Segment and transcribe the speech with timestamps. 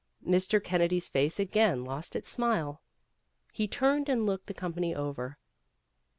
[0.27, 0.57] Mr.
[0.63, 2.81] Kennedy's face again lost its smile.
[3.53, 5.37] He turned and looked the company over.